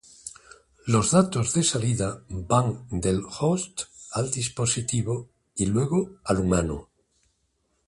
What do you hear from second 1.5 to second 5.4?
de salida van del "host" al dispositivo